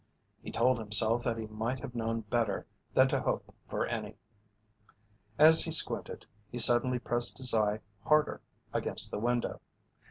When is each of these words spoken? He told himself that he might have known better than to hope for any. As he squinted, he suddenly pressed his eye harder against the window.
He 0.41 0.49
told 0.51 0.79
himself 0.79 1.21
that 1.25 1.37
he 1.37 1.45
might 1.45 1.79
have 1.81 1.93
known 1.93 2.21
better 2.21 2.65
than 2.95 3.07
to 3.09 3.21
hope 3.21 3.53
for 3.69 3.85
any. 3.85 4.15
As 5.37 5.63
he 5.65 5.69
squinted, 5.71 6.25
he 6.51 6.57
suddenly 6.57 6.97
pressed 6.97 7.37
his 7.37 7.53
eye 7.53 7.81
harder 8.05 8.41
against 8.73 9.11
the 9.11 9.19
window. 9.19 9.61